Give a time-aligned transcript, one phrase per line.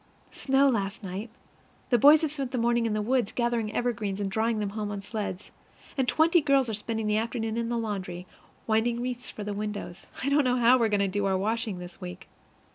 [0.31, 1.29] Snow last night.
[1.91, 4.89] The boys have spent the morning in the woods, gathering evergreens and drawing them home
[4.89, 5.51] on sleds;
[5.95, 8.25] and twenty girls are spending the afternoon in the laundry,
[8.65, 10.07] winding wreaths for the windows.
[10.23, 12.27] I don't know how we are going to do our washing this week.